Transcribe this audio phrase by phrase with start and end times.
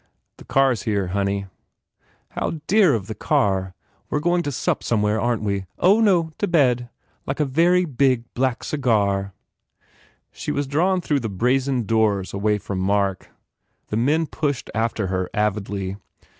[0.37, 1.45] "The car s here, honey."
[2.31, 3.75] "How dear of the car!
[4.09, 5.65] We re going to sup somewhere, aren t we?
[5.77, 6.89] Oh, no, to bed.
[7.27, 9.33] Like a very big, black cigar"
[10.31, 13.29] She was drawn through the brazen doors away from Mark.
[13.89, 15.97] The men pushed after her avidly.